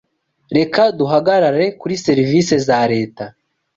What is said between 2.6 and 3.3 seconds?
za leta.